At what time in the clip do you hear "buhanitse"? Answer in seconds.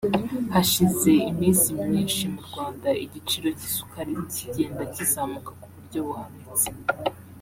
6.07-6.67